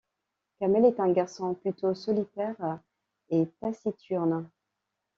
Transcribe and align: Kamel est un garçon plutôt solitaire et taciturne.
Kamel 0.59 0.85
est 0.85 0.99
un 0.99 1.11
garçon 1.11 1.53
plutôt 1.53 1.93
solitaire 1.93 2.79
et 3.29 3.45
taciturne. 3.59 4.49